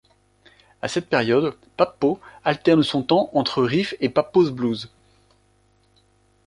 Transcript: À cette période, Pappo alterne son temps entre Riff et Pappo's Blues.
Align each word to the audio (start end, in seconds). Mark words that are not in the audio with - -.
À 0.81 0.87
cette 0.87 1.09
période, 1.09 1.55
Pappo 1.77 2.19
alterne 2.43 2.81
son 2.81 3.03
temps 3.03 3.29
entre 3.35 3.61
Riff 3.63 3.93
et 3.99 4.09
Pappo's 4.09 4.49
Blues. 4.49 4.89